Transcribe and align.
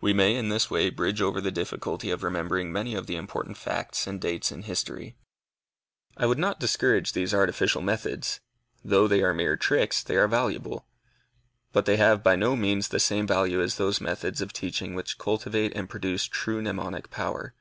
We 0.00 0.14
may 0.14 0.34
in 0.36 0.48
this 0.48 0.70
way 0.70 0.88
bridge 0.88 1.20
over 1.20 1.38
the 1.38 1.50
difficulty 1.50 2.10
of 2.10 2.22
remembering 2.22 2.72
many 2.72 2.94
of 2.94 3.06
the 3.06 3.16
important 3.16 3.58
facts 3.58 4.06
and 4.06 4.18
dates 4.18 4.50
in 4.50 4.62
history. 4.62 5.18
I 6.16 6.24
would 6.24 6.38
not 6.38 6.58
discourage 6.58 7.12
these 7.12 7.34
artificial 7.34 7.82
methods. 7.82 8.40
Though 8.82 9.06
they 9.06 9.22
are 9.22 9.34
mere 9.34 9.58
tricks, 9.58 10.02
they 10.02 10.16
are 10.16 10.28
valuable. 10.28 10.86
But 11.72 11.84
they 11.84 11.98
have 11.98 12.22
by 12.22 12.36
no 12.36 12.56
means 12.56 12.88
the 12.88 12.98
same 12.98 13.26
value 13.26 13.60
as 13.60 13.74
those 13.74 14.00
methods 14.00 14.40
of 14.40 14.54
teaching 14.54 14.94
which 14.94 15.18
cultivate 15.18 15.76
and 15.76 15.90
produce 15.90 16.24
true 16.24 16.62
mnemonic 16.62 17.10
power. 17.10 17.52